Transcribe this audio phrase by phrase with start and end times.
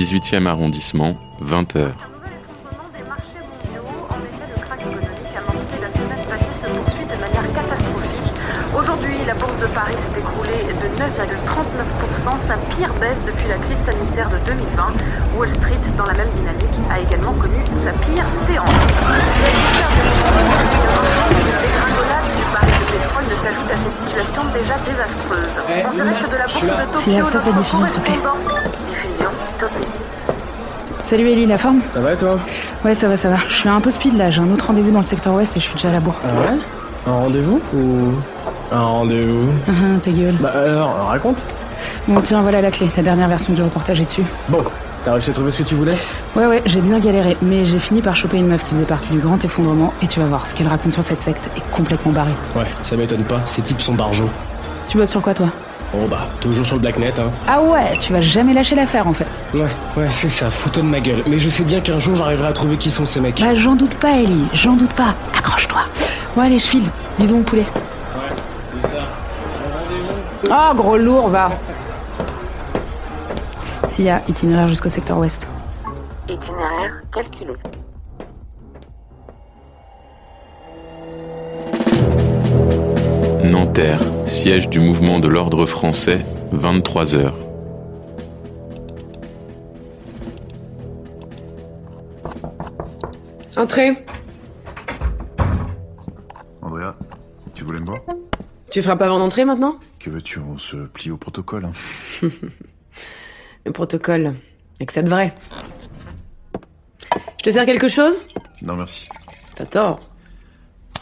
[0.00, 1.14] 18e arrondissement,
[1.44, 1.92] 20h.
[8.74, 13.76] Aujourd'hui, la bourse de Paris s'est écroulée de 9,39%, sa pire baisse depuis la crise
[13.84, 14.88] sanitaire de 2020.
[15.36, 18.70] Wall Street, dans la même dynamique, a également connu sa pire séance.
[21.44, 25.56] La dégringolade du baril de pétrole ne s'ajoute à cette situation déjà désastreuse.
[25.84, 27.96] En direct de la bourse de Tokyo, Fais un stop à la notre diffusion, s'il
[27.96, 28.20] te plaît.
[29.60, 29.86] Stoppée.
[31.04, 32.38] Salut Ellie, la forme Ça va et toi
[32.84, 33.36] Ouais, ça va, ça va.
[33.48, 35.60] Je suis un peu speed là, j'ai un autre rendez-vous dans le secteur ouest et
[35.60, 36.20] je suis déjà à la bourre.
[36.24, 36.58] Ah ouais
[37.06, 38.12] Un rendez-vous ou
[38.70, 40.36] Un rendez-vous Ah, ah, ta gueule.
[40.40, 41.42] Bah alors, raconte
[42.06, 42.88] Bon, tiens, voilà la clé.
[42.96, 44.22] La dernière version du reportage est dessus.
[44.50, 44.62] Bon,
[45.02, 45.96] t'as réussi à trouver ce que tu voulais
[46.36, 49.12] Ouais, ouais, j'ai bien galéré, mais j'ai fini par choper une meuf qui faisait partie
[49.12, 52.12] du grand effondrement et tu vas voir, ce qu'elle raconte sur cette secte est complètement
[52.12, 52.32] barré.
[52.54, 54.30] Ouais, ça m'étonne pas, ces types sont barjots.
[54.86, 55.48] Tu bosses sur quoi, toi?
[55.92, 57.30] Bon bah, toujours sur le blacknet, hein.
[57.48, 59.26] Ah ouais, tu vas jamais lâcher l'affaire en fait.
[59.52, 59.66] Ouais,
[59.96, 61.24] ouais, c'est ça, fous-toi de ma gueule.
[61.26, 63.40] Mais je sais bien qu'un jour j'arriverai à trouver qui sont ces mecs.
[63.40, 65.14] Bah, j'en doute pas, Ellie, j'en doute pas.
[65.36, 65.80] Accroche-toi.
[66.36, 66.88] Bon, allez, je file.
[67.18, 67.62] Bisous, mon poulet.
[68.14, 68.36] Ouais,
[68.82, 69.02] c'est ça.
[70.48, 71.50] Ah, gros lourd, va.
[73.88, 75.48] S'il y a itinéraire jusqu'au secteur ouest.
[76.28, 77.52] Itinéraire calculé.
[83.60, 87.30] Nanterre, siège du mouvement de l'ordre français, 23h.
[93.58, 93.92] Entrez.
[96.62, 96.96] Andrea,
[97.54, 98.00] tu voulais me voir?
[98.70, 99.76] Tu feras pas avant d'entrer maintenant?
[99.98, 100.38] Que veux-tu?
[100.38, 101.66] On se plie au protocole.
[101.66, 101.72] hein.
[103.66, 104.36] Le protocole.
[104.80, 105.34] Et que ça vrai.
[107.38, 108.22] Je te sers quelque chose?
[108.62, 109.04] Non, merci.
[109.54, 110.00] T'as tort.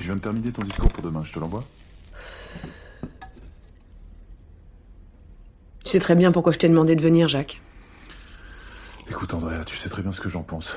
[0.01, 1.63] Je viens de terminer ton discours pour demain, je te l'envoie?
[5.89, 7.63] Tu sais très bien pourquoi je t'ai demandé de venir, Jacques.
[9.09, 10.71] Écoute, Andrea, tu sais très bien ce que j'en pense.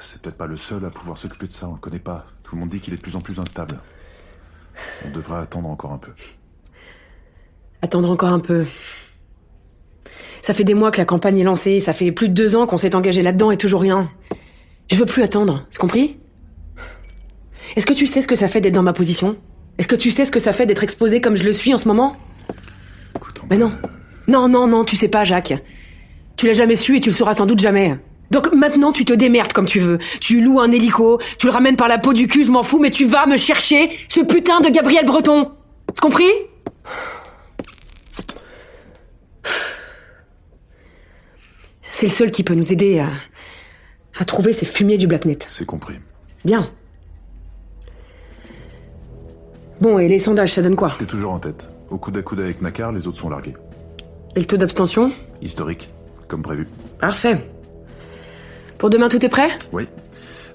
[0.00, 2.26] C'est peut-être pas le seul à pouvoir s'occuper de ça, on le connaît pas.
[2.42, 3.78] Tout le monde dit qu'il est de plus en plus instable.
[5.06, 6.10] On devrait attendre encore un peu.
[7.80, 8.66] Attendre encore un peu.
[10.42, 12.66] Ça fait des mois que la campagne est lancée, ça fait plus de deux ans
[12.66, 14.10] qu'on s'est engagé là-dedans et toujours rien.
[14.90, 16.18] Je veux plus attendre, c'est compris?
[17.76, 19.38] Est-ce que tu sais ce que ça fait d'être dans ma position?
[19.78, 21.78] Est-ce que tu sais ce que ça fait d'être exposé comme je le suis en
[21.78, 22.16] ce moment?
[23.14, 23.70] Écoute, Mais non.
[24.30, 25.54] Non, non, non, tu sais pas, Jacques.
[26.36, 27.98] Tu l'as jamais su et tu le sauras sans doute jamais.
[28.30, 29.98] Donc maintenant, tu te démerdes comme tu veux.
[30.20, 32.78] Tu loues un hélico, tu le ramènes par la peau du cul, je m'en fous,
[32.78, 35.50] mais tu vas me chercher ce putain de Gabriel Breton.
[35.92, 36.30] C'est compris?
[41.90, 43.08] C'est le seul qui peut nous aider à,
[44.16, 45.38] à trouver ces fumiers du Blacknet.
[45.48, 45.96] C'est compris.
[46.44, 46.70] Bien.
[49.80, 50.94] Bon, et les sondages, ça donne quoi?
[51.00, 51.68] T'es toujours en tête.
[51.90, 53.56] Au coude à coude avec Nakar, les autres sont largués.
[54.36, 55.10] Et le taux d'abstention
[55.42, 55.88] Historique,
[56.28, 56.68] comme prévu.
[57.00, 57.44] Parfait.
[58.78, 59.50] Pour demain, tout est prêt?
[59.72, 59.88] Oui.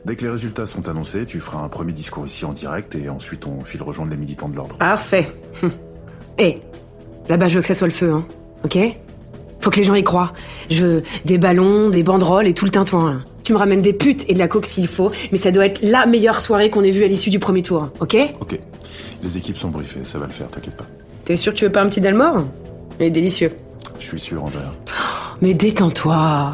[0.05, 3.09] Dès que les résultats sont annoncés, tu feras un premier discours ici en direct et
[3.09, 4.77] ensuite on file rejoindre les militants de l'ordre.
[4.77, 5.27] Parfait.
[6.37, 6.61] Hé,
[7.29, 8.25] là-bas, je veux que ça soit le feu, hein.
[8.63, 8.77] Ok?
[9.61, 10.33] Faut que les gens y croient.
[10.69, 13.13] Je des ballons, des banderoles et tout le tintouin.
[13.13, 13.19] là.
[13.43, 15.81] Tu me ramènes des putes et de la coke s'il faut, mais ça doit être
[15.81, 18.15] la meilleure soirée qu'on ait vue à l'issue du premier tour, ok?
[18.41, 18.59] Ok.
[19.23, 20.85] Les équipes sont briefées, ça va le faire, t'inquiète pas.
[21.25, 22.43] T'es sûr que tu veux pas un petit Dalmore?
[22.99, 23.51] Il est délicieux.
[24.05, 24.71] Je suis sûr, Andrea.
[25.41, 26.53] Mais détends-toi.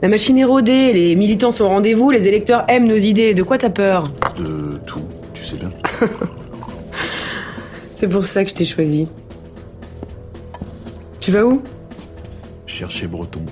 [0.00, 3.34] La machine est rodée, les militants sont au rendez-vous, les électeurs aiment nos idées.
[3.34, 4.04] De quoi t'as peur?
[4.38, 5.02] De tout,
[5.34, 5.70] tu sais bien.
[7.94, 9.06] C'est pour ça que je t'ai choisi.
[11.20, 11.62] Tu vas où?
[12.64, 13.42] Chercher Breton.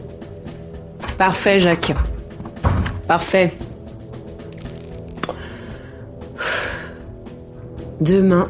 [1.19, 1.93] Parfait, Jacques.
[3.07, 3.53] Parfait.
[8.01, 8.49] Demain.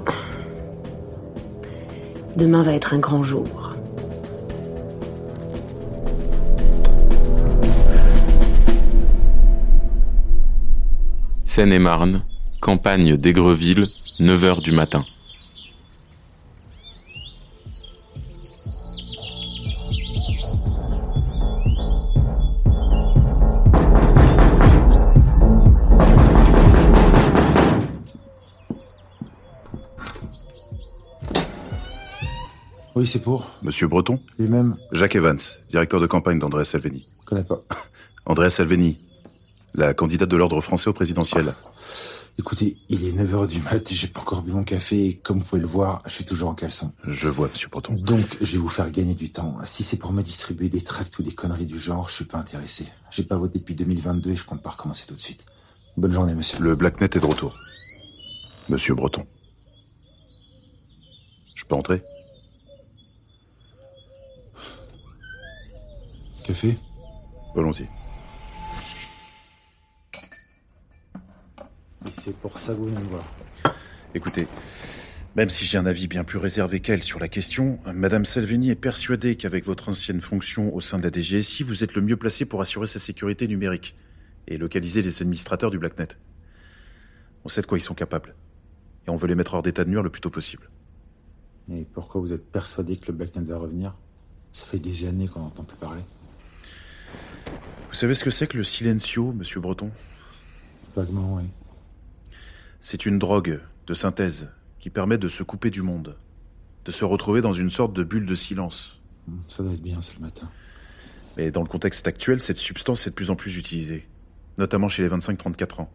[2.37, 3.60] Demain va être un grand jour.
[11.53, 12.23] Seine-et-Marne,
[12.61, 13.89] campagne d'Aigreville,
[14.21, 15.05] 9h du matin.
[32.95, 34.77] Oui, c'est pour Monsieur Breton lui-même.
[34.93, 37.13] Jacques Evans, directeur de campagne d'André Salvini.
[37.23, 37.59] Je connais pas.
[38.25, 39.01] André Salvini,
[39.75, 41.55] la candidate de l'ordre français au présidentiel.
[42.39, 45.41] Écoutez, il est 9h du mat et j'ai pas encore bu mon café et comme
[45.41, 46.91] vous pouvez le voir, je suis toujours en caleçon.
[47.07, 47.95] Je vois, monsieur Breton.
[47.95, 49.57] Donc, je vais vous faire gagner du temps.
[49.65, 52.39] Si c'est pour me distribuer des tracts ou des conneries du genre, je suis pas
[52.39, 52.87] intéressé.
[53.11, 55.45] J'ai pas voté depuis 2022 et je compte pas recommencer tout de suite.
[55.99, 56.59] Bonne journée, monsieur.
[56.61, 57.55] Le Blacknet est de retour.
[58.71, 59.27] Monsieur Breton.
[61.55, 62.03] Je peux entrer?
[66.45, 66.79] Café?
[67.55, 67.89] Volontiers.
[72.07, 73.25] Et c'est pour ça que vous venez me voir.
[74.15, 74.47] Écoutez,
[75.37, 78.75] même si j'ai un avis bien plus réservé qu'elle sur la question, Madame Salvini est
[78.75, 82.45] persuadée qu'avec votre ancienne fonction au sein de la DGSI, vous êtes le mieux placé
[82.45, 83.97] pour assurer sa sécurité numérique
[84.49, 86.09] et localiser les administrateurs du Blacknet.
[87.45, 88.35] On sait de quoi ils sont capables.
[89.07, 90.69] Et on veut les mettre hors d'état de nuire le plus tôt possible.
[91.73, 93.97] Et pourquoi vous êtes persuadé que le Blacknet va revenir?
[94.53, 96.03] Ça fait des années qu'on n'entend plus parler.
[97.89, 99.91] Vous savez ce que c'est que le silencio, monsieur Breton?
[100.97, 101.45] Vaguement, oui.
[102.81, 104.49] C'est une drogue de synthèse
[104.79, 106.17] qui permet de se couper du monde,
[106.87, 109.03] de se retrouver dans une sorte de bulle de silence.
[109.49, 110.49] Ça doit être bien, c'est le matin.
[111.37, 114.09] Mais dans le contexte actuel, cette substance est de plus en plus utilisée,
[114.57, 115.91] notamment chez les 25-34 ans.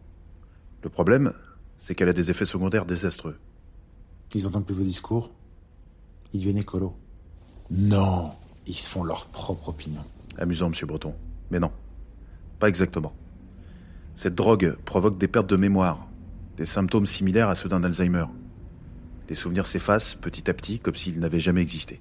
[0.84, 1.32] Le problème,
[1.78, 3.36] c'est qu'elle a des effets secondaires désastreux.
[4.34, 5.30] Ils entendent plus vos discours
[6.32, 6.96] Ils deviennent écolos
[7.70, 8.32] Non
[8.66, 10.04] Ils se font leur propre opinion.
[10.38, 11.14] Amusant, monsieur Breton.
[11.50, 11.72] Mais non,
[12.60, 13.12] pas exactement.
[14.14, 16.06] Cette drogue provoque des pertes de mémoire,
[16.56, 18.26] des symptômes similaires à ceux d'un Alzheimer.
[19.28, 22.00] Les souvenirs s'effacent petit à petit comme s'ils n'avaient jamais existé.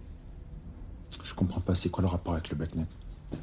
[1.24, 2.88] Je comprends pas, c'est quoi le rapport avec le Blacknet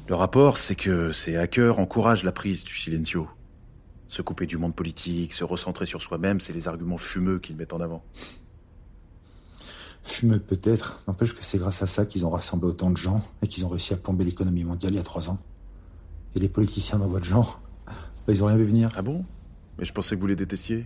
[0.07, 3.27] Le rapport, c'est que ces hackers encouragent la prise du silencio.
[4.07, 7.73] Se couper du monde politique, se recentrer sur soi-même, c'est les arguments fumeux qu'ils mettent
[7.73, 8.03] en avant.
[10.03, 13.47] Fumeux peut-être, n'empêche que c'est grâce à ça qu'ils ont rassemblé autant de gens et
[13.47, 15.39] qu'ils ont réussi à plomber l'économie mondiale il y a trois ans.
[16.35, 18.91] Et les politiciens dans votre genre, bah, ils ont rien vu venir.
[18.95, 19.25] Ah bon?
[19.77, 20.85] Mais je pensais que vous les détestiez.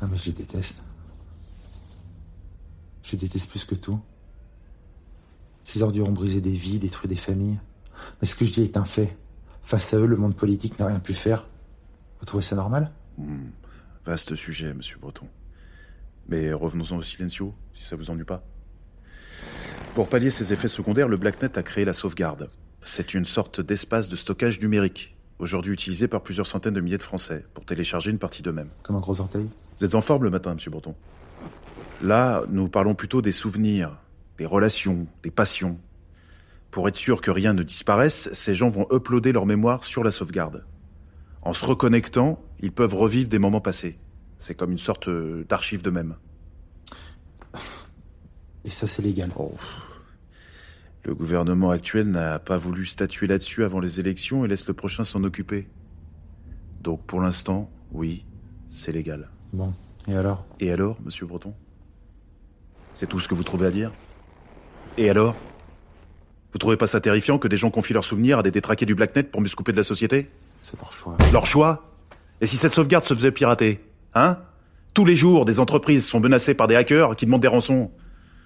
[0.00, 0.80] Ah mais je les déteste.
[3.02, 4.00] Je les déteste plus que tout.
[5.64, 7.58] Ces ordures ont brisé des vies, détruit des familles.
[8.20, 9.16] Mais ce que je dis est un fait.
[9.62, 11.46] Face à eux, le monde politique n'a rien pu faire.
[12.20, 12.92] Vous trouvez ça normal?
[13.18, 13.48] Hmm,
[14.04, 15.26] Vaste sujet, monsieur Breton.
[16.28, 18.44] Mais revenons-en au silencio, si ça vous ennuie pas.
[19.94, 22.50] Pour pallier ces effets secondaires, le Blacknet a créé la sauvegarde.
[22.82, 27.02] C'est une sorte d'espace de stockage numérique, aujourd'hui utilisé par plusieurs centaines de milliers de
[27.02, 28.70] Français pour télécharger une partie d'eux-mêmes.
[28.82, 29.48] Comme un gros orteil?
[29.78, 30.94] Vous êtes en forme le matin, monsieur Breton.
[32.02, 33.98] Là, nous parlons plutôt des souvenirs,
[34.38, 35.78] des relations, des passions.
[36.70, 40.10] Pour être sûr que rien ne disparaisse, ces gens vont uploader leur mémoire sur la
[40.10, 40.64] sauvegarde.
[41.42, 43.98] En se reconnectant, ils peuvent revivre des moments passés.
[44.38, 46.16] C'est comme une sorte euh, d'archive d'eux-mêmes.
[48.64, 49.30] Et ça, c'est légal.
[49.38, 49.52] Oh.
[51.04, 55.04] Le gouvernement actuel n'a pas voulu statuer là-dessus avant les élections et laisse le prochain
[55.04, 55.68] s'en occuper.
[56.82, 58.24] Donc pour l'instant, oui,
[58.68, 59.30] c'est légal.
[59.52, 59.72] Bon,
[60.08, 60.44] et alors?
[60.60, 61.54] Et alors, monsieur Breton?
[62.94, 63.92] C'est tout ce que vous trouvez à dire?
[64.98, 65.36] Et alors?
[66.52, 68.94] Vous trouvez pas ça terrifiant que des gens confient leurs souvenirs à des détraqués du
[68.94, 70.30] Blacknet pour mieux se couper de la société?
[70.60, 71.16] C'est leur choix.
[71.32, 71.84] Leur choix?
[72.40, 73.84] Et si cette sauvegarde se faisait pirater
[74.14, 74.38] Hein?
[74.94, 77.90] Tous les jours, des entreprises sont menacées par des hackers qui demandent des rançons.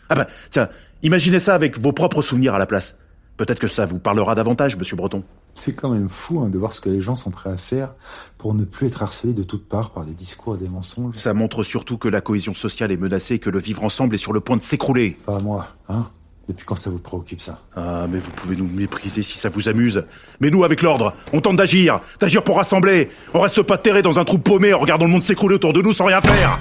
[0.08, 0.68] Ah bah, tiens,
[1.02, 2.96] imaginez ça avec vos propres souvenirs à la place.
[3.40, 5.24] Peut-être que ça vous parlera davantage, monsieur Breton.
[5.54, 7.94] C'est quand même fou hein, de voir ce que les gens sont prêts à faire
[8.36, 11.14] pour ne plus être harcelés de toutes parts par des discours et des mensonges.
[11.16, 14.18] Ça montre surtout que la cohésion sociale est menacée et que le vivre ensemble est
[14.18, 15.16] sur le point de s'écrouler.
[15.24, 16.10] Pas à moi, hein
[16.48, 17.62] Depuis quand ça vous préoccupe ça?
[17.74, 20.04] Ah, mais vous pouvez nous mépriser si ça vous amuse.
[20.40, 23.08] Mais nous, avec l'ordre, on tente d'agir, d'agir pour rassembler.
[23.32, 25.80] On reste pas terré dans un trou paumé en regardant le monde s'écrouler autour de
[25.80, 26.60] nous sans rien faire.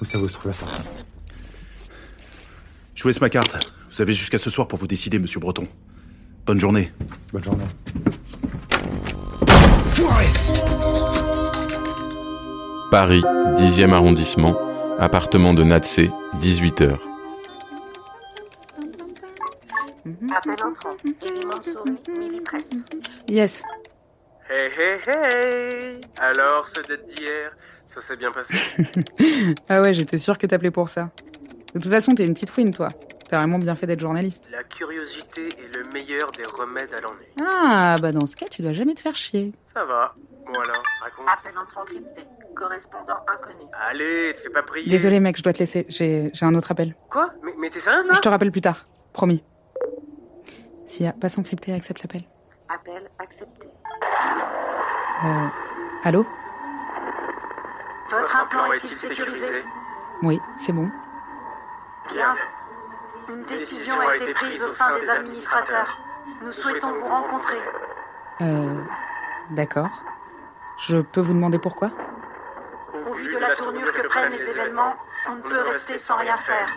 [0.00, 0.82] Où ça vous se trouve la sortie
[2.94, 3.68] Je vous laisse ma carte.
[3.90, 5.66] Vous avez jusqu'à ce soir pour vous décider, monsieur Breton.
[6.46, 6.90] Bonne journée.
[7.32, 7.64] Bonne journée.
[12.90, 13.22] Paris,
[13.56, 14.56] 10e arrondissement,
[14.98, 16.98] appartement de Natsé, 18h.
[20.34, 20.96] Appel entrant.
[21.22, 22.62] Elie Mansouri, Mimi Presse.
[23.28, 23.62] Yes.
[24.48, 27.52] Hey hey hey Alors, ce date d'hier,
[27.94, 28.54] ça s'est bien passé?
[29.68, 31.10] Ah ouais, j'étais sûre que t'appelais pour ça.
[31.74, 32.88] De toute façon, t'es une petite fouine, toi.
[33.30, 34.48] T'as vraiment bien fait d'être journaliste.
[34.50, 37.26] La curiosité est le meilleur des remèdes à l'ennui.
[37.40, 39.52] Ah, bah dans ce cas, tu dois jamais te faire chier.
[39.72, 40.16] Ça va.
[40.46, 41.26] Bon alors, raconte.
[41.32, 42.24] Appel entrant crypté.
[42.56, 43.70] Correspondant inconnu.
[43.88, 44.90] Allez, te fais pas prier.
[44.90, 45.86] Désolé mec, je dois te laisser.
[45.88, 46.96] J'ai j'ai un autre appel.
[47.08, 47.30] Quoi?
[47.44, 48.88] Mais, mais t'es sérieuse là Je te rappelle plus tard.
[49.12, 49.44] Promis.
[50.84, 52.22] Sia, passe encrypté, accepte l'appel.
[52.68, 53.68] Appel accepté.
[55.24, 55.46] Euh,
[56.02, 56.26] allô?
[58.10, 59.62] Votre implant est-il sécurisé?
[60.24, 60.90] Oui, c'est bon.
[62.12, 62.34] Bien.
[63.30, 65.98] Une décision a été prise au sein des administrateurs.
[66.42, 67.58] Nous souhaitons vous rencontrer.
[68.40, 68.82] Euh,
[69.50, 69.90] d'accord.
[70.78, 71.90] Je peux vous demander pourquoi?
[73.08, 74.94] Au vu de la tournure que prennent les événements,
[75.28, 76.68] on ne peut rester sans rien faire.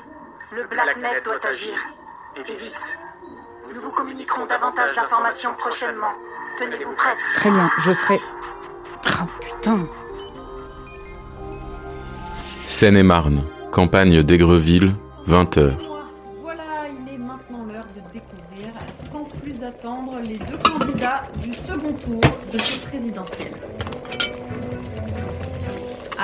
[0.51, 1.73] Le Blacknet doit agir.
[2.35, 2.73] Et vite.
[3.73, 6.13] Nous vous communiquerons davantage d'informations prochainement.
[6.59, 7.17] Tenez-vous prête.
[7.33, 8.19] Très bien, je serai...
[9.05, 9.87] Ah putain
[12.63, 14.93] Seine-et-Marne, campagne d'Aigreville,
[15.27, 15.92] 20h.
[18.11, 18.73] Découvrir,
[19.11, 23.53] sans plus attendre, les deux candidats du second tour de ce présidentiel.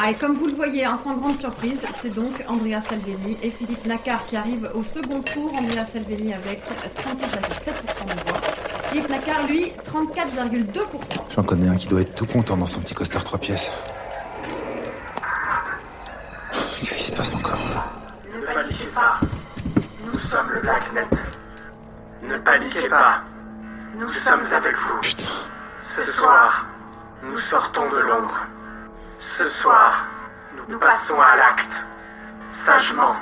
[0.01, 3.49] Ah, et comme vous le voyez, hein, sans grande surprise, c'est donc Andrea Salvini et
[3.49, 5.51] Philippe Nacquart qui arrivent au second tour.
[5.53, 8.39] Andrea Salvini avec 37,7% des voix.
[8.89, 10.83] Philippe Nacquart, lui, 34,2%.
[11.35, 13.69] J'en connais un qui doit être tout content dans son petit costard trois pièces.
[16.79, 17.59] Qu'est-ce qui se passe encore
[18.25, 19.19] Ne paniquez pas.
[20.05, 21.07] Nous sommes le Blacknet.
[22.29, 23.23] Ne paniquez pas.
[23.95, 24.99] Nous sommes avec vous.
[24.99, 25.25] Putain.
[25.95, 26.63] Ce soir,
[27.23, 28.45] nous sortons de l'ombre.
[29.35, 30.05] Ce soir,
[30.67, 31.73] nous passons à l'acte.
[32.67, 33.15] Sagement.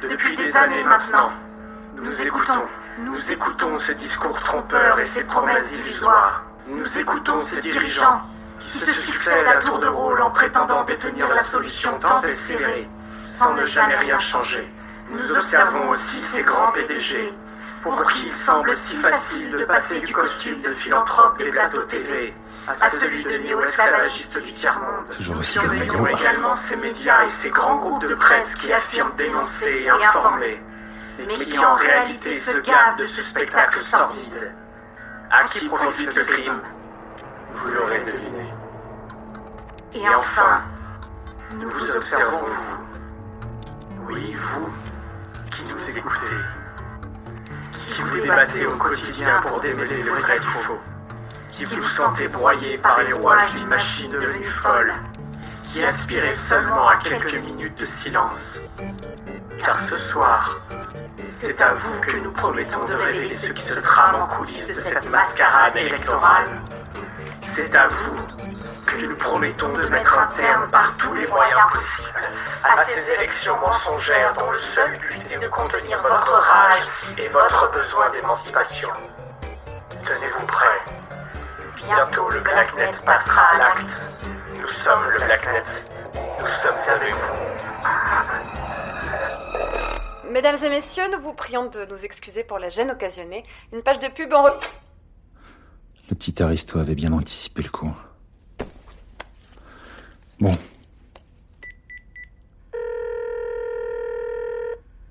[0.00, 1.30] Depuis des années maintenant,
[1.96, 2.64] nous écoutons.
[3.00, 6.42] Nous écoutons ces discours trompeurs et ces promesses illusoires.
[6.68, 8.22] Nous écoutons ces dirigeants
[8.60, 12.88] qui se succèdent à tour de rôle en prétendant détenir la solution tant espérée,
[13.38, 14.66] sans ne jamais rien changer.
[15.10, 17.34] Nous observons aussi ces grands PDG,
[17.82, 22.34] pour qui il semble si facile de passer du costume de philanthrope des plateaux TV
[22.80, 25.08] à celui de néo-esclavagiste du tiers-monde.
[25.10, 29.84] Toujours Nous aussi également ces médias et ces grands groupes de presse qui affirment dénoncer
[29.84, 30.60] et informer,
[31.18, 34.52] mais qui en réalité se gavent de ce spectacle sordide.
[35.30, 36.60] À qui profite le crime
[37.54, 38.50] Vous l'aurez deviné.
[39.94, 40.62] Et enfin,
[41.60, 44.08] nous vous observons, vous.
[44.08, 44.68] Oui, vous,
[45.50, 46.57] qui nous écoutez.
[47.94, 50.78] Qui vous débattez au quotidien pour démêler le vrai du faux.
[51.52, 54.92] Qui vous sentez broyé par les rouages d'une machine devenue folle.
[55.72, 58.38] Qui aspirez seulement à quelques minutes de silence.
[59.64, 60.58] Car ce soir,
[61.40, 64.74] c'est à vous que nous promettons de révéler ce qui se trame en coulisses de
[64.82, 66.48] cette mascarade électorale.
[67.54, 68.47] C'est à vous
[68.88, 72.26] que nous promettons de mettre un terme par tous les moyens possibles
[72.64, 76.84] à ces élections mensongères dont le seul but est de contenir votre rage
[77.18, 78.88] et votre besoin d'émancipation.
[80.04, 80.84] Tenez-vous prêts.
[81.76, 83.84] Bientôt le Blacknet passera à l'acte.
[84.58, 85.64] Nous sommes le Blacknet.
[86.40, 87.36] Nous sommes avec vous.
[90.30, 93.44] Mesdames et messieurs, nous vous prions de nous excuser pour la gêne occasionnée.
[93.72, 94.46] Une page de pub en...
[94.46, 94.60] re-
[96.10, 97.94] Le petit Aristo avait bien anticipé le coup.
[100.40, 100.52] Bon,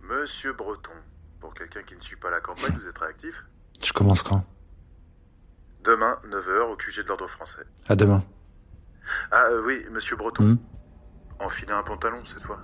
[0.02, 0.92] Monsieur Breton,
[1.40, 3.44] pour quelqu'un qui ne suit pas la campagne, vous êtes réactif
[3.84, 4.44] je commence quand?
[5.84, 7.64] Demain, 9h, au QG de l'ordre français.
[7.88, 8.24] À demain.
[9.32, 10.58] Ah euh, oui, monsieur Breton.
[11.40, 12.60] Enfilez un pantalon cette fois.